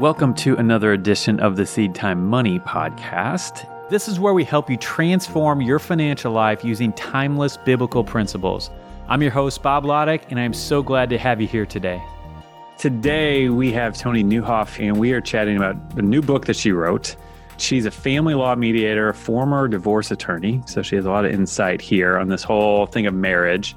[0.00, 3.68] Welcome to another edition of the Seedtime Money podcast.
[3.90, 8.70] This is where we help you transform your financial life using timeless biblical principles.
[9.10, 12.02] I'm your host, Bob Lotich, and I'm so glad to have you here today.
[12.78, 16.72] Today, we have Toni Nieuwhof, and we are chatting about a new book that she
[16.72, 17.14] wrote.
[17.58, 21.82] She's a family law mediator, former divorce attorney, so she has a lot of insight
[21.82, 23.76] here on this whole thing of marriage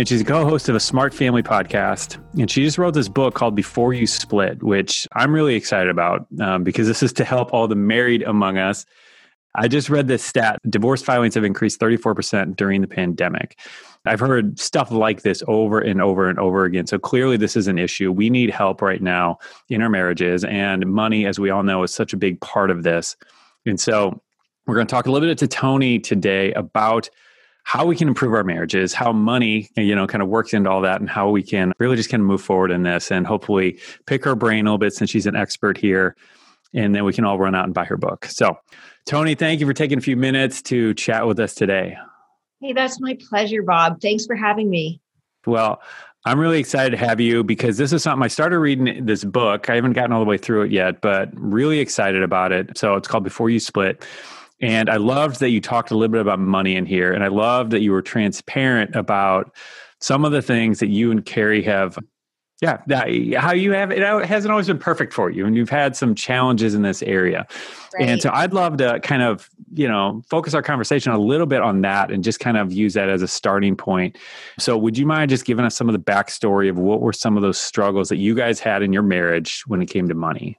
[0.00, 2.16] and she's a co-host of a smart family podcast.
[2.40, 6.26] And she just wrote this book called before you split which i'm really excited about
[6.40, 8.86] um, because this is to help all the married among us.
[9.56, 13.58] I just read this stat divorce filings have increased 34% during the pandemic.
[14.06, 16.86] I've heard stuff like this over and over and over again.
[16.86, 18.10] So clearly this is an issue.
[18.10, 19.38] We need help right now
[19.68, 22.84] in our marriages and money as we all know is such a big part of
[22.84, 23.16] this.
[23.66, 24.22] And so
[24.66, 27.10] we're going to talk a little bit to toni today about
[27.64, 30.80] how we can improve our marriages, how money, you know, kind of works into all
[30.80, 33.78] that, and how we can really just kind of move forward in this and hopefully
[34.06, 36.16] pick her brain a little bit since she's an expert here.
[36.72, 38.26] And then we can all run out and buy her book.
[38.26, 38.56] So,
[39.06, 41.96] Toni, thank you for taking a few minutes to chat with us today.
[42.60, 44.00] Hey, that's my pleasure, Bob.
[44.00, 45.00] Thanks for having me.
[45.46, 45.80] Well,
[46.26, 49.70] I'm really excited to have you because this is something I started reading this book.
[49.70, 52.76] I haven't gotten all the way through it yet, but really excited about it.
[52.76, 54.06] So it's called Before You Split.
[54.60, 57.12] And I loved that you talked a little bit about money in here.
[57.12, 59.54] And I loved that you were transparent about
[60.00, 61.98] some of the things that you and Carey have.
[62.62, 62.76] Yeah,
[63.38, 66.74] how you have it hasn't always been perfect for you, and you've had some challenges
[66.74, 67.46] in this area.
[67.94, 68.06] Right.
[68.06, 71.62] And so I'd love to kind of, you know, focus our conversation a little bit
[71.62, 74.18] on that and just kind of use that as a starting point.
[74.58, 77.38] So, would you mind just giving us some of the backstory of what were some
[77.38, 80.58] of those struggles that you guys had in your marriage when it came to money?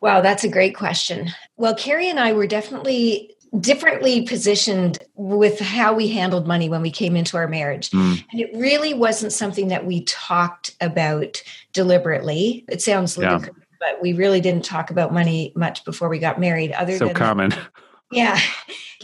[0.00, 1.30] Wow, that's a great question.
[1.56, 6.90] Well, Carey and I were definitely differently positioned with how we handled money when we
[6.90, 7.90] came into our marriage.
[7.90, 8.24] Mm.
[8.30, 12.64] And it really wasn't something that we talked about deliberately.
[12.68, 13.64] It sounds ludicrous, yeah.
[13.80, 16.72] but we really didn't talk about money much before we got married.
[16.72, 17.54] Other so than common.
[18.10, 18.40] Yeah.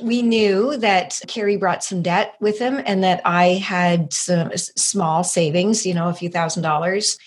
[0.02, 5.22] We knew that Carey brought some debt with him and that I had some small
[5.22, 7.18] savings, you know, a few thousand dollars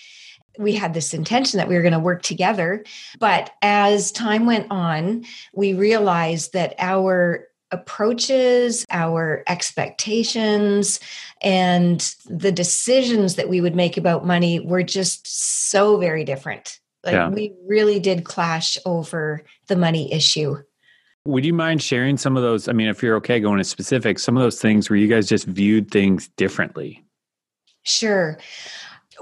[0.58, 2.84] we had this intention that we were going to work together.
[3.18, 5.24] But as time went on,
[5.54, 11.00] we realized that our approaches, our expectations,
[11.40, 15.26] and the decisions that we would make about money were just
[15.70, 16.80] so very different.
[17.04, 17.28] Like yeah.
[17.28, 20.56] we really did clash over the money issue.
[21.24, 22.68] Would you mind sharing some of those?
[22.68, 25.28] I mean, if you're okay going into specifics, some of those things where you guys
[25.28, 27.04] just viewed things differently.
[27.82, 28.38] Sure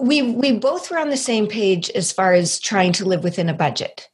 [0.00, 3.48] we we both were on the same page as far as trying to live within
[3.48, 4.08] a budget.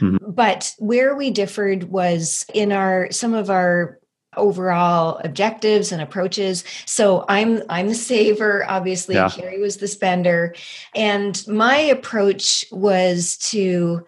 [0.00, 0.30] Mm-hmm.
[0.30, 3.98] But where we differed was in our some of our
[4.36, 6.64] overall objectives and approaches.
[6.86, 9.16] So I'm I'm the saver, obviously.
[9.16, 9.30] Yeah.
[9.30, 10.54] Carey was the spender.
[10.94, 14.04] And my approach was to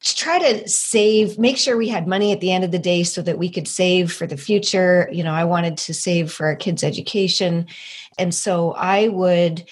[0.00, 3.02] to try to save, make sure we had money at the end of the day
[3.02, 5.08] so that we could save for the future.
[5.10, 7.66] You know, I wanted to save for our kids' education.
[8.16, 9.64] And so I would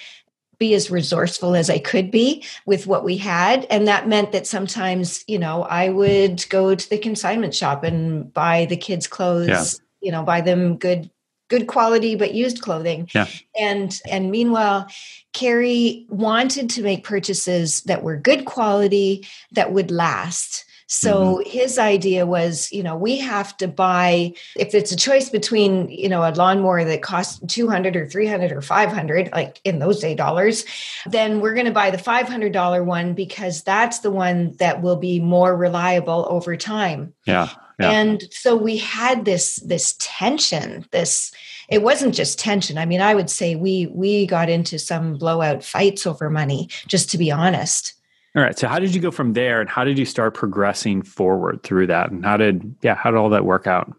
[0.59, 3.67] be as resourceful as I could be with what we had.
[3.71, 8.33] And that meant that sometimes, you know, I would go to the consignment shop and
[8.33, 9.65] buy the kids' clothes, yeah.
[10.00, 11.11] you know, buy them good
[11.49, 13.09] good quality but used clothing.
[13.15, 13.28] Yeah.
[13.59, 14.89] And and meanwhile,
[15.33, 21.51] Carey wanted to make purchases that were good quality that would last so mm-hmm.
[21.51, 26.09] his idea was, you know, we have to buy if it's a choice between, you
[26.09, 30.65] know, a lawnmower that costs 200 or 300 or 500 like in those day dollars,
[31.07, 35.19] then we're going to buy the $500 one because that's the one that will be
[35.19, 37.13] more reliable over time.
[37.27, 37.51] Yeah.
[37.81, 37.91] yeah.
[37.91, 41.33] And so we had this this tension, this
[41.69, 42.79] it wasn't just tension.
[42.79, 47.11] I mean, I would say we we got into some blowout fights over money, just
[47.11, 47.96] to be honest.
[48.37, 48.59] All right.
[48.59, 51.87] So how did you go from there and how did you start progressing forward through
[51.87, 52.11] that?
[52.11, 53.91] And how did, yeah, how did all that work out?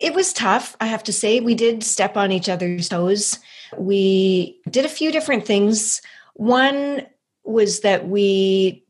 [0.00, 1.40] It was tough, I have to say.
[1.40, 3.38] We did step on each other's toes.
[3.76, 6.00] We did a few different things.
[6.34, 7.06] One
[7.44, 8.84] was that we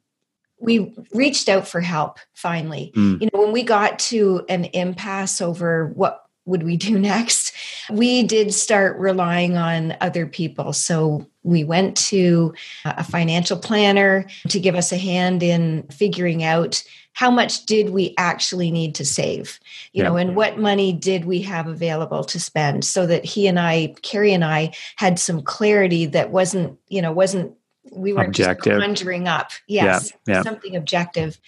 [0.61, 2.93] we reached out for help finally.
[2.97, 3.21] Mm.
[3.21, 7.53] You know, when we got to an impasse over what would we do next?
[7.91, 10.73] We did start relying on other people.
[10.73, 12.55] So we went to
[12.85, 16.83] uh, a financial planner to give us a hand in figuring out
[17.15, 19.59] how much did we actually need to save
[19.93, 20.09] you yeah.
[20.09, 23.93] know and what money did we have available to spend so that he and i
[24.03, 27.53] carey and i had some clarity that wasn't you know wasn't
[27.91, 28.75] we weren't objective.
[28.75, 30.35] just conjuring up yes yeah.
[30.35, 30.43] Yeah.
[30.43, 31.41] something objective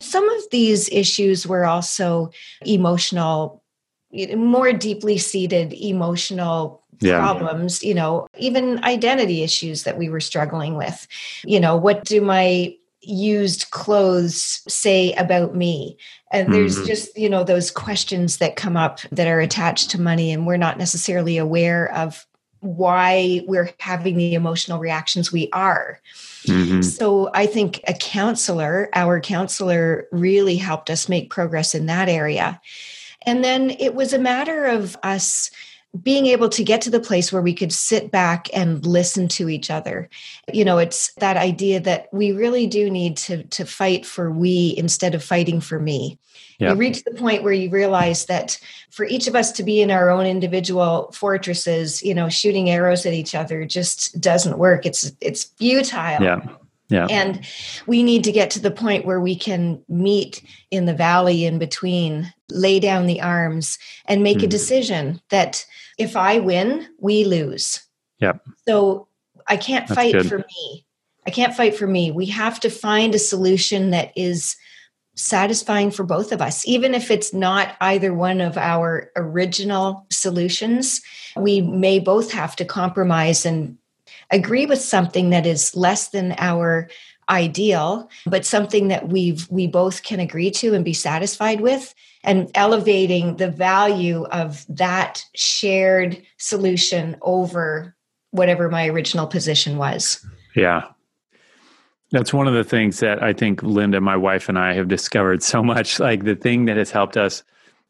[0.00, 2.30] some of these issues were also
[2.66, 3.62] emotional
[4.12, 7.18] more deeply seated emotional yeah.
[7.18, 11.06] problems, you know, even identity issues that we were struggling with.
[11.44, 15.96] You know, what do my used clothes say about me
[16.32, 16.86] and there's mm-hmm.
[16.86, 20.56] just you know those questions that come up that are attached to money and we're
[20.56, 22.26] not necessarily aware of
[22.60, 26.00] why we're having the emotional reactions we are
[26.46, 26.82] mm-hmm.
[26.82, 32.60] so i think a counselor our counselor really helped us make progress in that area
[33.26, 35.50] and then it was a matter of us
[36.02, 39.48] being able to get to the place where we could sit back and listen to
[39.48, 40.08] each other.
[40.52, 44.74] You know it's that idea that we really do need to to fight for we
[44.76, 46.18] instead of fighting for me.
[46.58, 46.70] Yep.
[46.70, 48.58] you reach the point where you realize that
[48.90, 53.04] for each of us to be in our own individual fortresses you know shooting arrows
[53.04, 54.86] at each other just doesn't work.
[54.86, 56.22] It's it's futile.
[56.22, 56.46] Yeah
[56.88, 57.06] yeah.
[57.10, 57.46] And
[57.86, 61.58] we need to get to the point where we can meet in the valley in
[61.58, 64.40] between, lay down the arms, and make mm.
[64.40, 64.50] a mm-hmm.
[64.50, 65.66] decision that
[65.98, 67.82] if I win, we lose.
[68.20, 68.40] Yep.
[68.68, 69.08] So
[69.48, 70.28] I can't That's fight good.
[70.28, 70.86] for me.
[71.26, 72.12] I can't fight for me.
[72.12, 74.56] We have to find a solution that is
[75.16, 81.00] satisfying for both of us, even if it's not either one of our original solutions.
[81.36, 83.78] We may both have to compromise and
[84.30, 86.88] agree with something that is less than our
[87.28, 92.50] ideal, but something that we've we both can agree to and be satisfied with and
[92.54, 97.94] elevating the value of that shared solution over
[98.30, 100.24] whatever my original position was.
[100.54, 100.88] Yeah.
[102.12, 105.42] That's one of the things that I think Linda, my wife, and I have discovered
[105.42, 105.98] so much.
[105.98, 107.42] Like the thing that has helped us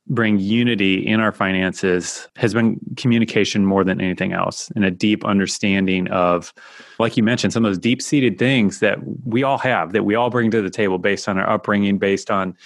[0.08, 5.24] bring unity in our finances has been communication more than anything else and a deep
[5.24, 6.54] understanding of
[6.98, 10.14] like you mentioned some of those deep seated things that we all have that we
[10.14, 12.56] all bring to the table based on our upbringing based on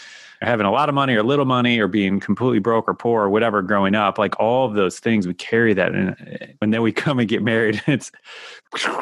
[0.42, 3.30] having a lot of money or little money or being completely broke or poor or
[3.30, 5.94] whatever growing up, like all of those things, we carry that.
[5.94, 8.10] And, and then we come and get married, it's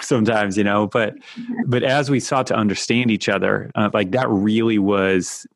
[0.00, 1.14] sometimes, you know, but,
[1.67, 5.46] but as we sought to understand each other, uh, like that really was,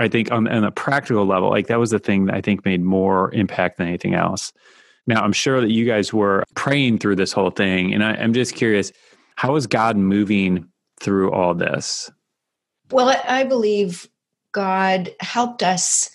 [0.00, 2.64] I think on, on a practical level, like that was the thing that I think
[2.64, 4.52] made more impact than anything else.
[5.06, 7.92] Now, I'm sure that you guys were praying through this whole thing.
[7.92, 8.92] And I, I'm just curious,
[9.36, 10.66] how is God moving
[11.00, 12.10] through all this?
[12.90, 14.08] Well, I believe
[14.52, 16.10] God helped us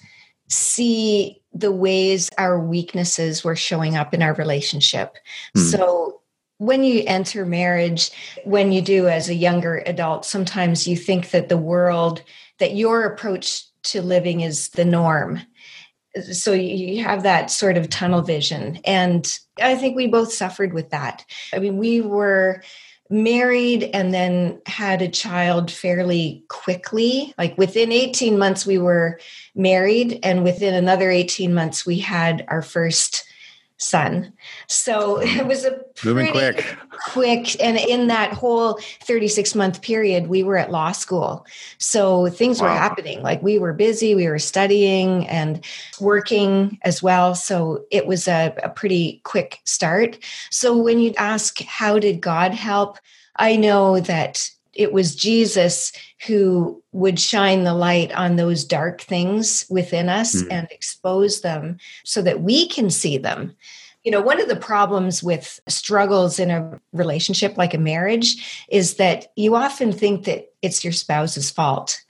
[0.50, 5.18] see the ways our weaknesses were showing up in our relationship.
[5.56, 5.72] Mm.
[5.72, 6.22] So
[6.58, 8.12] when you enter marriage,
[8.44, 12.22] when you do as a younger adult, sometimes you think that the world,
[12.60, 15.42] that your approach to living is the norm.
[16.32, 18.80] So you have that sort of tunnel vision.
[18.86, 19.28] And
[19.62, 21.26] I think we both suffered with that.
[21.54, 22.64] I mean, we were
[23.10, 27.34] married and then had a child fairly quickly.
[27.38, 29.20] Like within 18 months, we were
[29.56, 33.26] married, and within another 18 months, we had our first
[33.78, 34.32] son.
[34.68, 36.78] So it was a moving quick.
[37.10, 37.62] Quick.
[37.62, 41.46] And in that whole 36 month period, we were at law school.
[41.78, 42.68] So things wow.
[42.68, 43.22] were happening.
[43.22, 45.64] Like we were busy, we were studying and
[46.00, 47.36] working as well.
[47.36, 50.18] So it was a, a pretty quick start.
[50.52, 52.98] So when you ask, how did God help?
[53.38, 55.92] I know that it was Jesus
[56.28, 60.48] who would shine the light on those dark things within us mm.
[60.52, 63.56] and expose them so that we can see them.
[64.04, 68.96] You know, one of the problems with struggles in a relationship like a marriage is
[68.96, 72.02] that you often think that it's your spouse's fault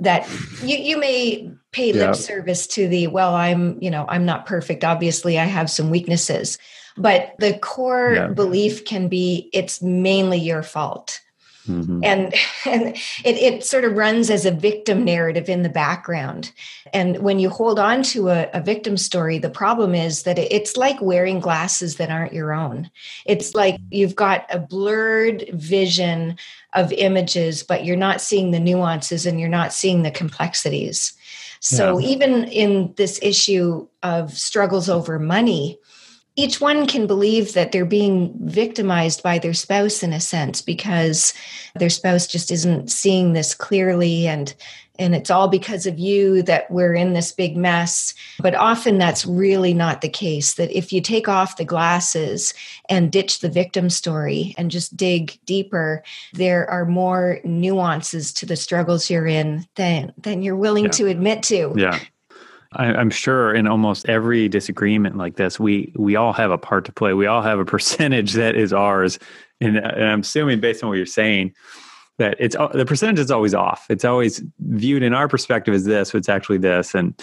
[0.00, 0.26] that
[0.62, 4.82] you you may pay lip service to the well i'm you know i'm not perfect
[4.82, 6.58] obviously i have some weaknesses
[6.96, 8.26] but the core yeah.
[8.28, 11.20] belief can be it's mainly your fault
[11.68, 12.04] Mm-hmm.
[12.04, 12.34] And,
[12.66, 16.52] and it, it sort of runs as a victim narrative in the background.
[16.92, 20.76] And when you hold on to a, a victim story, the problem is that it's
[20.76, 22.90] like wearing glasses that aren't your own.
[23.26, 26.36] It's like you've got a blurred vision
[26.74, 31.12] of images, but you're not seeing the nuances and you're not seeing the complexities.
[31.60, 32.08] So yeah.
[32.08, 35.78] even in this issue of struggles over money,
[36.36, 41.34] each one can believe that they're being victimized by their spouse in a sense because
[41.74, 44.54] their spouse just isn't seeing this clearly and
[44.98, 48.12] and it's all because of you that we're in this big mess.
[48.38, 52.52] But often that's really not the case that if you take off the glasses
[52.90, 56.02] and ditch the victim story and just dig deeper
[56.34, 60.90] there are more nuances to the struggles you're in than than you're willing yeah.
[60.90, 61.72] to admit to.
[61.76, 61.98] Yeah
[62.72, 66.84] I, am sure in almost every disagreement like this, we we all have a part
[66.86, 67.14] to play.
[67.14, 69.18] We all have a percentage that is ours,
[69.60, 71.54] and, and I'm assuming based on what you're saying
[72.18, 73.86] that it's the percentage is always off.
[73.88, 76.94] It's always viewed in our perspective as this, but it's actually this.
[76.94, 77.20] And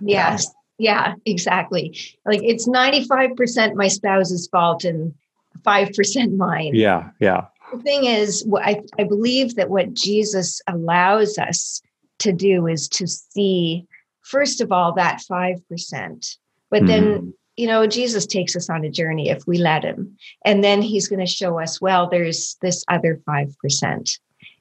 [0.00, 0.46] yes,
[0.78, 1.96] yeah, exactly.
[2.26, 5.14] Like it's 95 percent my spouse's fault and
[5.62, 6.74] five percent mine.
[6.74, 7.46] Yeah, yeah.
[7.72, 11.80] the thing is, I, I believe that what Jesus allows us
[12.20, 13.86] to do is to see,
[14.24, 16.36] first of all, that 5%.
[16.70, 16.86] But mm.
[16.86, 17.30] then, hmm.
[17.56, 20.16] you know, Jesus takes us on a journey if we let him.
[20.44, 24.18] And then he's going to show us, well, there's this other 5%.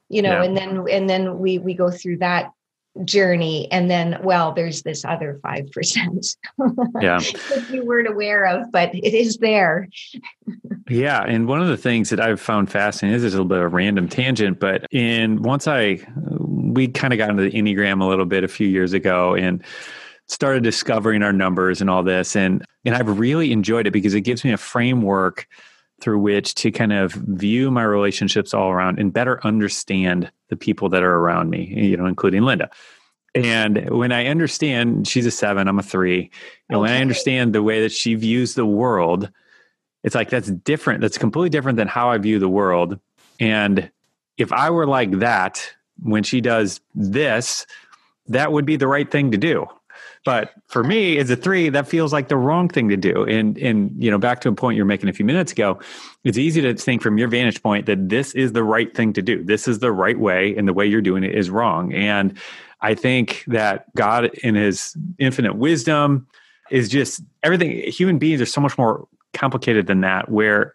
[0.10, 0.44] You know, yeah.
[0.44, 2.52] and then and then we we go through that
[3.04, 6.38] journey and then well there's this other 5%
[7.02, 9.90] yeah that you weren't aware of but it is there
[10.90, 13.64] yeah and one of the things that i've found fascinating is a little bit of
[13.64, 15.98] a random tangent but in once i
[16.74, 19.64] we kind of got into the enneagram a little bit a few years ago and
[20.28, 24.22] started discovering our numbers and all this and and i've really enjoyed it because it
[24.22, 25.48] gives me a framework
[26.04, 30.90] through which to kind of view my relationships all around and better understand the people
[30.90, 32.70] that are around me, you know, including Linda.
[33.34, 36.30] And when I understand she's a seven, I'm a three,
[36.70, 36.82] and okay.
[36.82, 39.32] when I understand the way that she views the world,
[40.04, 41.02] it's like that's different.
[41.02, 43.00] That's completely different than how I view the world.
[43.40, 43.90] And
[44.38, 45.68] if I were like that
[46.02, 47.66] when she does this,
[48.28, 49.68] that would be the right thing to do.
[50.26, 53.24] But for me, as a three, that feels like the wrong thing to do.
[53.26, 55.80] And and you know, back to a point you're making a few minutes ago,
[56.24, 59.22] it's easy to think from your vantage point that this is the right thing to
[59.22, 59.44] do.
[59.44, 61.94] This is the right way, and the way you're doing it is wrong.
[61.94, 62.38] And
[62.82, 66.26] I think that God, in His infinite wisdom,
[66.72, 67.92] is just everything.
[67.92, 70.74] Human beings are so much more complicated than that, where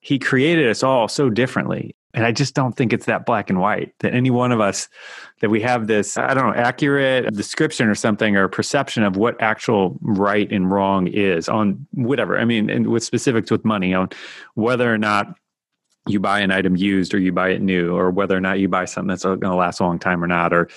[0.00, 1.94] He created us all so differently.
[2.12, 4.88] And I just don't think it's that black and white that any one of us
[5.40, 9.40] that we have this, I don't know, accurate description or something or perception of what
[9.40, 12.38] actual right and wrong is on whatever.
[12.38, 14.08] I mean, and with specifics with money on
[14.54, 15.36] whether or not
[16.06, 18.68] you buy an item used or you buy it new or whether or not you
[18.68, 20.68] buy something that's going to last a long time or not or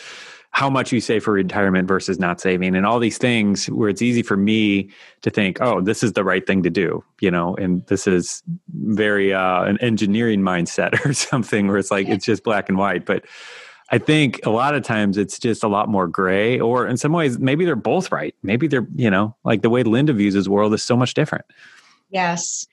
[0.53, 4.01] how much you save for retirement versus not saving and all these things where it's
[4.01, 4.89] easy for me
[5.21, 8.43] to think oh this is the right thing to do you know and this is
[8.73, 13.05] very uh, an engineering mindset or something where it's like it's just black and white
[13.05, 13.25] but
[13.89, 17.11] i think a lot of times it's just a lot more gray or in some
[17.11, 18.35] ways maybe they're both right.
[18.43, 21.45] Maybe they're you know like the way linda views his world is so much different.
[22.09, 22.65] Yes.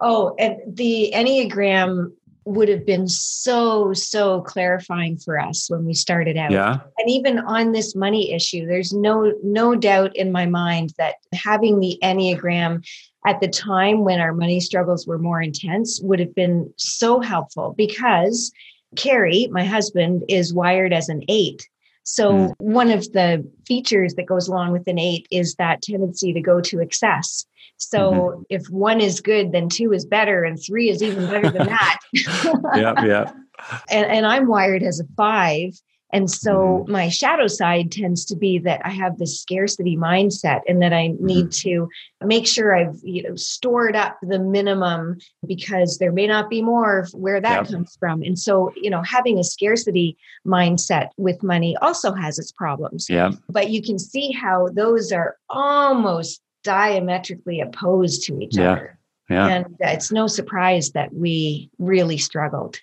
[0.00, 2.12] Oh and the enneagram
[2.46, 7.38] would have been so so clarifying for us when we started out yeah and even
[7.40, 12.84] on this money issue there's no no doubt in my mind that having the enneagram
[13.26, 17.74] at the time when our money struggles were more intense would have been so helpful
[17.76, 18.52] because
[18.94, 21.68] Carey, my husband, is wired as an eight.
[22.08, 22.54] So, mm.
[22.58, 26.60] one of the features that goes along with an eight is that tendency to go
[26.60, 27.46] to excess.
[27.78, 28.42] So mm-hmm.
[28.48, 31.98] if one is good, then two is better, and three is even better than that.
[32.14, 33.32] yeah, yeah.
[33.90, 35.70] And, and I'm wired as a five.
[36.12, 36.92] And so mm-hmm.
[36.92, 41.08] my shadow side tends to be that I have this scarcity mindset and that I
[41.08, 41.26] mm-hmm.
[41.26, 41.88] need to
[42.24, 47.06] make sure I've you know stored up the minimum because there may not be more
[47.12, 47.70] where that yep.
[47.70, 48.22] comes from.
[48.22, 53.06] And so, you know, having a scarcity mindset with money also has its problems.
[53.08, 53.32] Yeah.
[53.48, 58.72] But you can see how those are almost diametrically opposed to each yeah.
[58.72, 58.98] other.
[59.28, 59.48] Yeah.
[59.48, 62.78] And it's no surprise that we really struggled.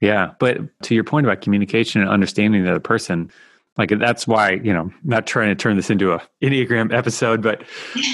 [0.00, 0.32] Yeah.
[0.38, 3.30] But to your point about communication and understanding the other person,
[3.78, 7.62] like that's why, you know, not trying to turn this into a Enneagram episode, but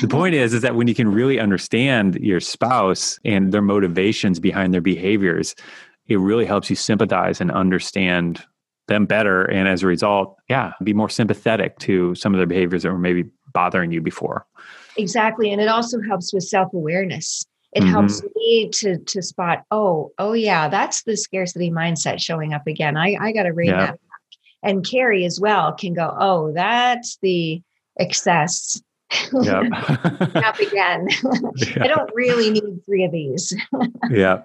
[0.01, 4.41] the point is, is that when you can really understand your spouse and their motivations
[4.41, 5.55] behind their behaviors,
[6.09, 8.45] it really helps you sympathize and understand
[8.89, 9.45] them better.
[9.45, 12.99] And as a result, yeah, be more sympathetic to some of their behaviors that were
[12.99, 14.47] maybe bothering you before.
[14.97, 15.53] Exactly.
[15.53, 17.45] And it also helps with self awareness.
[17.73, 17.91] It mm-hmm.
[17.91, 22.97] helps me to to spot, oh, oh yeah, that's the scarcity mindset showing up again.
[22.97, 23.79] I, I gotta rein yeah.
[23.79, 23.99] that back.
[24.63, 27.63] And Carey as well can go, oh, that's the
[27.99, 28.81] excess.
[29.33, 29.65] Yep.
[29.73, 31.09] up again.
[31.57, 31.83] yeah.
[31.85, 33.53] I don't really need three of these.
[34.11, 34.43] yeah.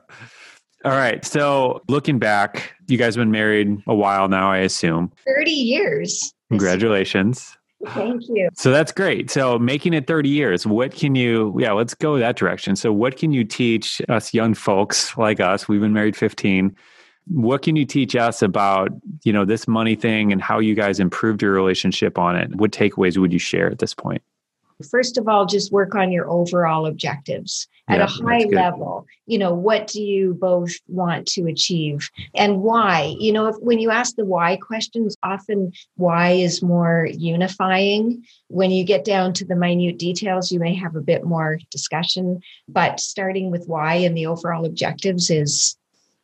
[0.86, 1.24] All right.
[1.26, 5.12] So looking back, you guys have been married a while now, I assume.
[5.26, 6.34] 30 years.
[6.50, 7.58] Congratulations.
[7.86, 8.50] Thank you.
[8.56, 9.30] So that's great.
[9.30, 12.76] So making it 30 years, what can you, yeah, let's go that direction.
[12.76, 15.68] So what can you teach us young folks like us?
[15.68, 16.76] We've been married 15.
[17.28, 18.90] What can you teach us about,
[19.24, 22.56] you know, this money thing and how you guys improved your relationship on it?
[22.56, 24.24] What takeaways would you share at this point?
[24.90, 27.68] First of all just work on your overall objectives.
[27.90, 32.62] At yeah, a high level you know what do you both want to achieve and
[32.62, 33.16] why?
[33.20, 38.26] You know if, when you ask the why questions often why is more unifying.
[38.50, 42.42] When you get down to the minute details you may have a bit more discussion
[42.68, 45.78] but starting with why and the overall objectives is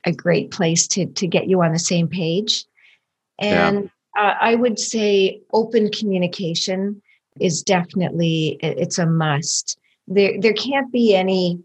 [0.05, 2.65] a great place to to get you on the same page.
[3.39, 4.22] And yeah.
[4.22, 7.01] uh, i would say open communication
[7.40, 9.78] is definitely it's a must.
[10.08, 11.60] There there can't be any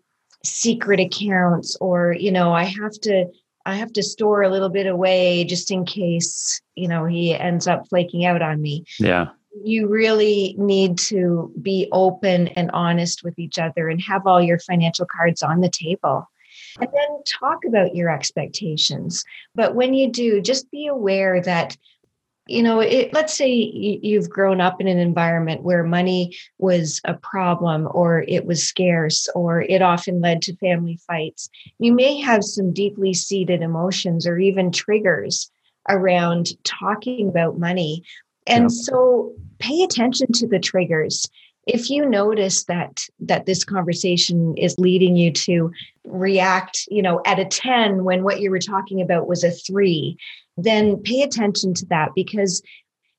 [0.44, 3.26] secret accounts or you know I have to
[3.68, 7.66] I have to store a little bit away just in case, you know, he ends
[7.66, 8.84] up flaking out on me.
[8.98, 9.26] Yeah.
[9.62, 14.58] You really need to be open and honest with each other and have all your
[14.58, 16.26] financial cards on the table.
[16.80, 19.22] And then talk about your expectations.
[19.54, 21.76] But when you do, just be aware that
[22.48, 27.14] you know it, let's say you've grown up in an environment where money was a
[27.14, 32.42] problem or it was scarce or it often led to family fights you may have
[32.42, 35.50] some deeply seated emotions or even triggers
[35.88, 38.02] around talking about money
[38.46, 38.68] and yeah.
[38.68, 41.28] so pay attention to the triggers
[41.66, 45.70] if you notice that that this conversation is leading you to
[46.04, 50.16] react you know at a 10 when what you were talking about was a 3
[50.58, 52.62] then pay attention to that because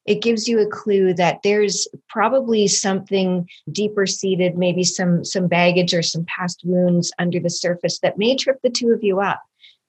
[0.05, 5.93] it gives you a clue that there's probably something deeper seated maybe some some baggage
[5.93, 9.41] or some past wounds under the surface that may trip the two of you up.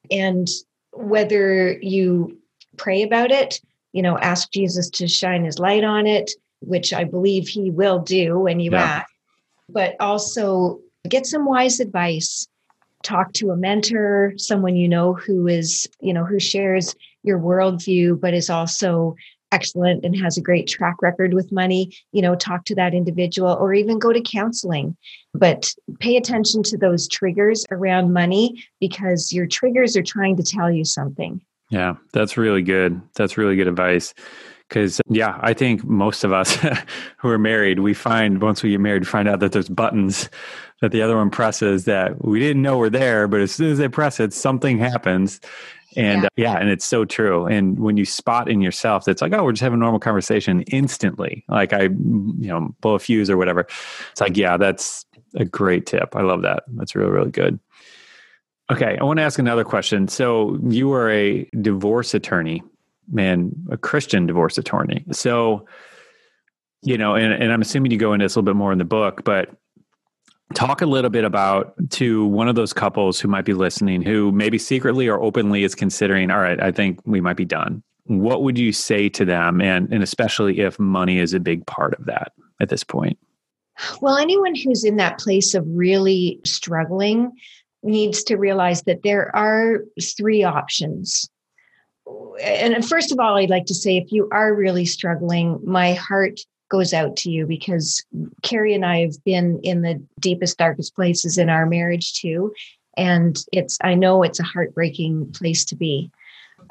[0.09, 0.47] And
[0.93, 2.37] whether you
[2.77, 3.59] pray about it
[3.93, 6.31] you know ask jesus to shine his light on it
[6.61, 8.81] which i believe he will do when you yeah.
[8.81, 9.11] ask.
[9.69, 12.47] But also get some wise advice.
[13.03, 18.19] Talk to a mentor someone you know who is you know who shares your worldview,
[18.19, 19.15] but is also
[19.51, 23.57] excellent and has a great track record with money, you know, talk to that individual
[23.59, 24.95] or even go to counseling.
[25.33, 30.71] But pay attention to those triggers around money because your triggers are trying to tell
[30.71, 31.41] you something.
[31.69, 33.01] Yeah, that's really good.
[33.15, 34.13] That's really good advice.
[34.67, 36.55] Because, yeah, I think most of us
[37.17, 40.29] who are married, we find once we get married, find out that there's buttons
[40.81, 43.77] that the other one presses that we didn't know were there, but as soon as
[43.77, 45.41] they press it, something happens
[45.95, 46.25] and yeah.
[46.25, 46.57] Uh, yeah.
[46.57, 47.45] and it's so true.
[47.45, 50.61] And when you spot in yourself, it's like, oh, we're just having a normal conversation
[50.63, 51.43] instantly.
[51.47, 53.61] Like I, you know, blow a fuse or whatever.
[54.11, 55.05] It's like, yeah, that's
[55.35, 56.15] a great tip.
[56.15, 56.63] I love that.
[56.69, 57.59] That's really, really good.
[58.71, 58.97] Okay.
[58.99, 60.07] I want to ask another question.
[60.07, 62.63] So you are a divorce attorney,
[63.11, 65.05] man, a Christian divorce attorney.
[65.11, 65.65] So,
[66.81, 68.77] you know, and, and I'm assuming you go into this a little bit more in
[68.77, 69.49] the book, but
[70.53, 74.31] talk a little bit about to one of those couples who might be listening who
[74.31, 77.83] maybe secretly or openly is considering all right i think we might be done.
[78.05, 79.61] What would you say to them?
[79.61, 83.17] And and especially if money is a big part of that at this point.
[84.01, 87.31] Well anyone who's in that place of really struggling
[87.83, 91.29] needs to realize that there are three options.
[92.43, 96.41] And first of all i'd like to say if you are really struggling my heart
[96.71, 98.03] goes out to you because
[98.41, 102.53] Carey and I have been in the deepest, darkest places in our marriage too.
[102.97, 106.09] And it's, I know it's a heartbreaking place to be.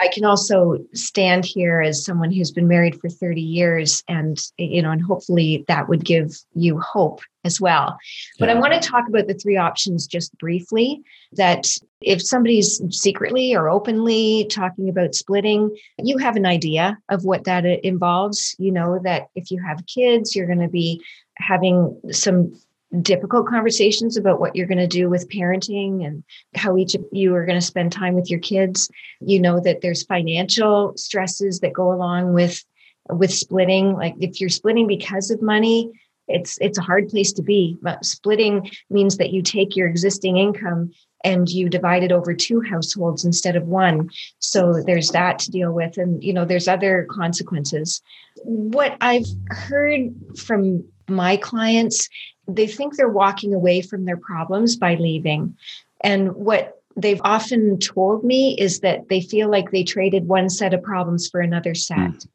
[0.00, 4.82] I can also stand here as someone who's been married for 30 years and you
[4.82, 7.98] know and hopefully that would give you hope as well.
[8.38, 8.54] But yeah.
[8.54, 11.66] I want to talk about the three options just briefly that
[12.00, 17.64] if somebody's secretly or openly talking about splitting, you have an idea of what that
[17.64, 18.54] involves.
[18.58, 21.02] You know that if you have kids, you're going to be
[21.36, 22.54] having some
[23.02, 26.24] difficult conversations about what you're going to do with parenting and
[26.54, 28.90] how each of you are going to spend time with your kids.
[29.20, 32.64] You know that there's financial stresses that go along with
[33.08, 33.94] with splitting.
[33.94, 35.90] Like if you're splitting because of money
[36.30, 37.76] it's it's a hard place to be.
[37.82, 42.60] But splitting means that you take your existing income and you divide it over two
[42.60, 44.08] households instead of one.
[44.38, 48.00] So there's that to deal with and you know there's other consequences.
[48.44, 52.08] What i've heard from my clients
[52.56, 55.56] they think they're walking away from their problems by leaving.
[56.02, 60.74] And what they've often told me is that they feel like they traded one set
[60.74, 61.98] of problems for another set.
[61.98, 62.28] Mm.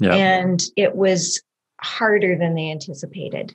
[0.00, 0.14] Yeah.
[0.14, 1.40] And it was
[1.80, 3.54] harder than they anticipated.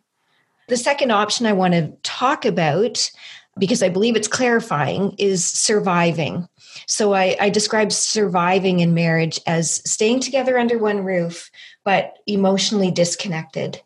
[0.67, 3.09] The second option I want to talk about,
[3.57, 6.47] because I believe it's clarifying, is surviving.
[6.85, 11.49] So I, I describe surviving in marriage as staying together under one roof,
[11.83, 13.81] but emotionally disconnected.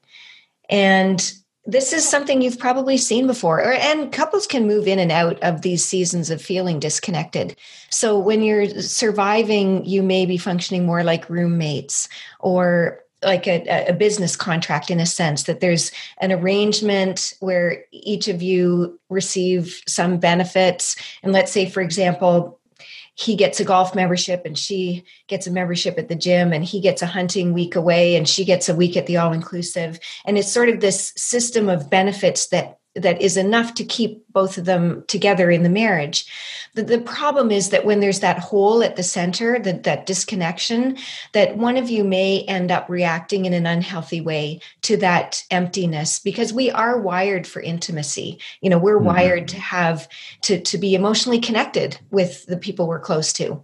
[0.70, 1.34] And
[1.66, 5.62] this is something you've probably seen before and couples can move in and out of
[5.62, 7.56] these seasons of feeling disconnected.
[7.90, 13.94] So when you're surviving you may be functioning more like roommates or like a, a,
[13.94, 20.18] business contract in a sense that there's an arrangement where each of you receive some
[20.18, 20.96] benefits.
[21.22, 22.60] And let's say for example
[23.16, 26.80] he gets a golf membership and she gets a membership at the gym and he
[26.80, 30.38] gets a hunting week away and she gets a week at the all inclusive and
[30.38, 34.66] it's sort of this system of benefits that that is enough to keep both of
[34.66, 36.26] them together in the marriage.
[36.74, 40.98] The, the problem is that when there's that hole at the center, that, that disconnection,
[41.34, 46.20] that one of you may end up reacting in an unhealthy way to that emptiness
[46.20, 48.40] because we are wired for intimacy.
[48.62, 49.08] You know, we're mm-hmm.
[49.08, 50.08] wired to have
[50.42, 53.64] to, to be emotionally connected with the people we're close to.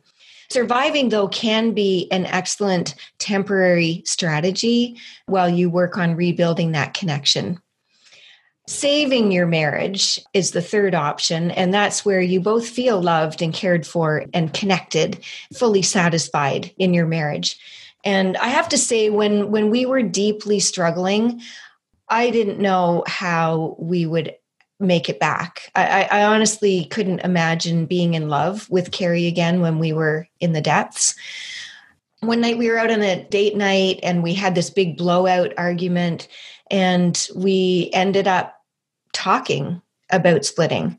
[0.49, 7.59] Surviving, though, can be an excellent temporary strategy while you work on rebuilding that connection.
[8.69, 13.53] Saving your marriage is the third option, and that's where you both feel loved and
[13.53, 17.57] cared for and connected, fully satisfied in your marriage.
[18.03, 21.41] And I have to say, when when we were deeply struggling,
[22.09, 24.35] I didn't know how we would
[24.81, 25.71] make it back.
[25.73, 30.53] I, I, honestly couldn't imagine being in love with Carey again when we were in
[30.53, 31.15] the depths.
[32.19, 35.53] One night we were out on a date night and we had this big blowout
[35.57, 36.27] argument,
[36.69, 38.56] and we ended up
[39.17, 40.97] talking about splitting.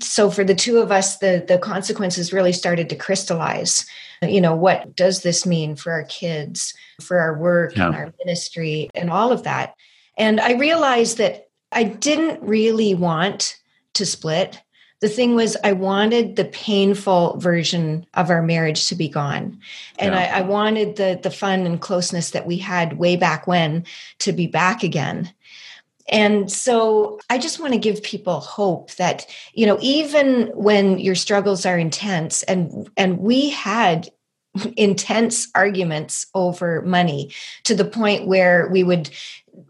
[0.00, 3.86] So for the two of us, the the consequences really started to crystallize.
[4.22, 7.86] You know, what does this mean for our kids, for our work yeah.
[7.86, 9.74] and our ministry and all of that?
[10.18, 13.56] And I realized that I didn't really want
[13.94, 14.60] to split.
[15.00, 19.58] The thing was, I wanted the painful version of our marriage to be gone.
[19.98, 20.34] And yeah.
[20.34, 23.84] I, I wanted the, the fun and closeness that we had way back when
[24.18, 25.32] to be back again.
[26.10, 31.14] And so I just want to give people hope that, you know, even when your
[31.14, 34.10] struggles are intense and and we had
[34.76, 37.32] intense arguments over money
[37.64, 39.08] to the point where we would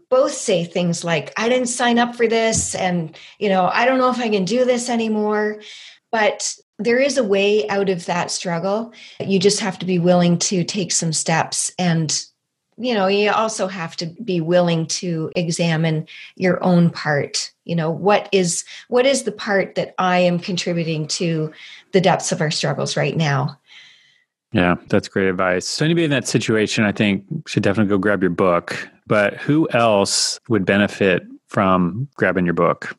[0.09, 3.99] both say things like i didn't sign up for this and you know i don't
[3.99, 5.61] know if i can do this anymore.
[6.11, 8.93] But there is a way out of that struggle.
[9.19, 12.25] You just have to be willing to take some steps and
[12.81, 17.51] you know you also have to be willing to examine your own part.
[17.65, 21.51] You know what is what is the part that i am contributing to
[21.91, 23.59] the depths of our struggles right now?
[24.51, 25.67] Yeah that's great advice.
[25.67, 28.89] So anybody in that situation i think should definitely go grab your book.
[29.07, 32.95] But who else would benefit from grabbing your book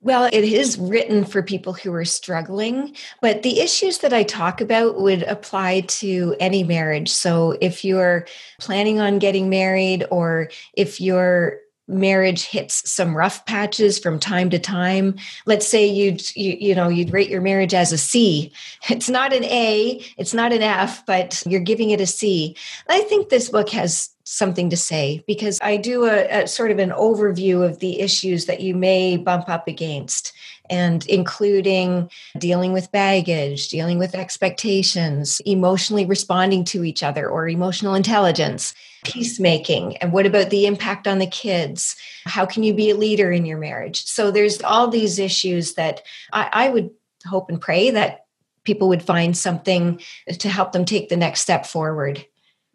[0.00, 4.60] well, it is written for people who are struggling, but the issues that I talk
[4.60, 7.10] about would apply to any marriage.
[7.10, 8.26] So if you're
[8.60, 11.58] planning on getting married or if you're
[11.88, 16.88] marriage hits some rough patches from time to time let's say you'd you, you know
[16.88, 18.52] you'd rate your marriage as a c
[18.90, 22.54] it's not an a it's not an f but you're giving it a c
[22.90, 26.78] i think this book has something to say because I do a, a, sort of
[26.78, 30.34] an overview of the issues that you may bump up against,
[30.68, 37.94] and including dealing with baggage, dealing with expectations, emotionally responding to each other, or emotional
[37.94, 39.96] intelligence, peacemaking.
[39.96, 41.96] And what about the impact on the kids?
[42.26, 44.04] How can you be a leader in your marriage?
[44.04, 46.02] So there's all these issues that
[46.34, 46.90] I, I would
[47.24, 48.26] hope and pray that
[48.64, 52.26] people would find something to help them take the next step forward.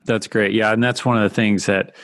[0.06, 0.54] That's great.
[0.54, 0.74] Yeah.
[0.74, 1.96] And that's one of the things that,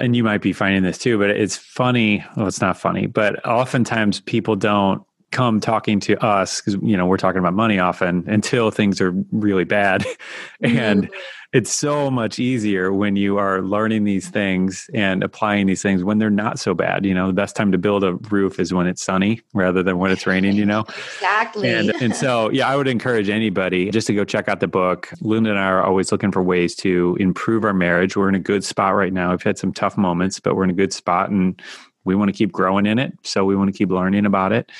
[0.00, 2.24] and you might be finding this too, but it's funny.
[2.36, 7.06] Well, it's not funny, but oftentimes people don't come talking to us because, you know,
[7.06, 10.04] we're talking about money often until things are really bad.
[10.60, 11.14] and mm-hmm
[11.52, 16.18] it's so much easier when you are learning these things and applying these things when
[16.18, 17.06] they're not so bad.
[17.06, 19.96] You know, the best time to build a roof is when it's sunny rather than
[19.96, 20.82] when it's raining, you know?
[21.14, 21.70] exactly.
[21.70, 25.10] And, and so, yeah, I would encourage anybody just to go check out the book.
[25.22, 28.14] Linda and I are always looking for ways to improve our marriage.
[28.14, 29.30] We're in a good spot right now.
[29.30, 31.60] We've had some tough moments, but we're in a good spot and
[32.08, 33.12] we want to keep growing in it.
[33.22, 34.72] So we want to keep learning about it.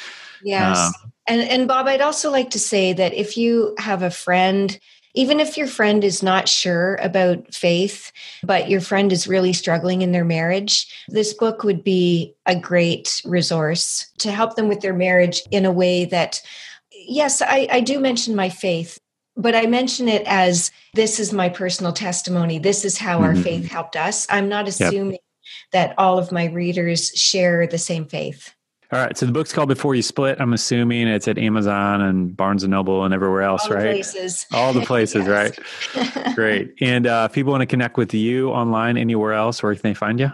[0.42, 0.78] Yes.
[0.78, 4.78] Um, and, and Bob, I'd also like to say that if you have a friend,
[5.14, 8.12] even if your friend is not sure about faith,
[8.42, 13.20] but your friend is really struggling in their marriage, this book would be a great
[13.26, 16.40] resource to help them with their marriage in a way that,
[16.92, 18.98] yes, I, I do mention my faith,
[19.36, 22.58] but I mention it as this is my personal testimony.
[22.58, 23.24] This is how mm-hmm.
[23.24, 24.26] our faith helped us.
[24.30, 25.20] I'm not assuming yep.
[25.72, 28.54] That all of my readers share the same faith.
[28.90, 29.16] All right.
[29.16, 30.40] So the book's called Before You Split.
[30.40, 33.96] I'm assuming it's at Amazon and Barnes and Noble and everywhere else, All right?
[33.96, 34.46] Places.
[34.52, 35.58] All the places, right?
[36.34, 36.72] Great.
[36.80, 39.92] And uh, if people want to connect with you online anywhere else, where can they
[39.92, 40.32] find you?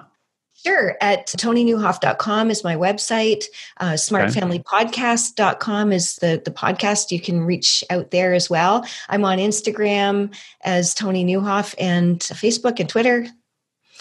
[0.64, 0.96] Sure.
[1.00, 3.44] At toninieuwhof.com is my website.
[3.78, 7.10] Uh, smartfamilypodcast.com is the, the podcast.
[7.10, 8.86] You can reach out there as well.
[9.08, 13.26] I'm on Instagram as Toni Nieuwhof and Facebook and Twitter.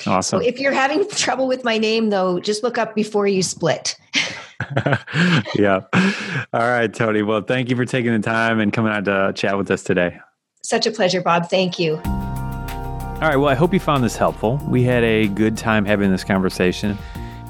[0.06, 0.42] Awesome.
[0.42, 3.98] So if you're having trouble with my name, though, just look up before you split.
[5.56, 5.82] yeah.
[6.54, 7.22] All right, Toni.
[7.22, 10.20] Well, thank you for taking the time and coming out to chat with us today.
[10.62, 11.50] Such a pleasure, Bob.
[11.50, 11.96] Thank you.
[13.24, 13.38] All right.
[13.38, 14.60] Well, I hope you found this helpful.
[14.68, 16.98] We had a good time having this conversation.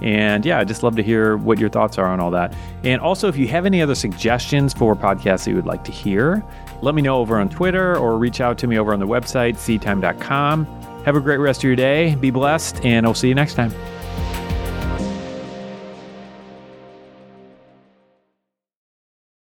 [0.02, 2.54] And yeah, I'd just love to hear what your thoughts are on all that.
[2.84, 5.92] And also, if you have any other suggestions for podcasts that you would like to
[5.92, 6.44] hear,
[6.82, 9.56] let me know over on Twitter or reach out to me over on the website,
[9.56, 10.68] seedtime.com.
[11.06, 12.16] Have a great rest of your day.
[12.16, 13.72] Be blessed, and I'll see you next time.